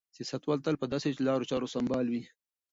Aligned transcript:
سیاستوال 0.15 0.59
تل 0.65 0.75
په 0.81 0.85
داسې 0.93 1.07
لارو 1.27 1.49
چارو 1.51 1.71
سمبال 1.75 2.05
وي. 2.09 2.23